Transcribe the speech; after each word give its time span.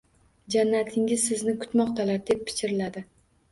Jannatingiz 0.55 1.27
sizni 1.27 1.55
kutmoqdalar 1.65 2.19
deb 2.33 2.43
pichirladi 2.51 3.07